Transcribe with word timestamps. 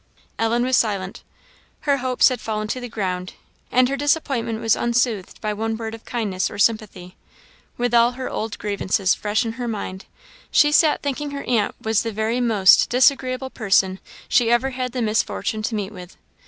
Ellen 0.39 0.63
was 0.65 0.77
silent. 0.77 1.21
Her 1.81 1.97
hopes 1.97 2.29
had 2.29 2.41
fallen 2.41 2.67
to 2.69 2.79
the 2.79 2.89
ground, 2.89 3.33
and 3.71 3.87
her 3.87 3.95
disappointment 3.95 4.59
was 4.59 4.75
unsoothed 4.75 5.39
by 5.41 5.53
one 5.53 5.77
word 5.77 5.93
of 5.93 6.05
kindness 6.05 6.49
or 6.49 6.57
sympathy. 6.57 7.15
With 7.77 7.93
all 7.93 8.13
her 8.13 8.27
old 8.27 8.57
grievances 8.57 9.13
fresh 9.13 9.45
in 9.45 9.51
her 9.61 9.67
mind, 9.67 10.05
she 10.49 10.71
sat 10.71 11.03
thinking 11.03 11.29
her 11.29 11.43
aunt 11.43 11.75
was 11.79 12.01
the 12.01 12.11
very 12.11 12.41
most 12.41 12.89
disagreeable 12.89 13.51
person 13.51 13.99
she 14.27 14.49
ever 14.49 14.71
had 14.71 14.93
the 14.93 15.03
misfortune 15.03 15.61
to 15.61 15.75
meet 15.75 15.91
with. 15.91 16.17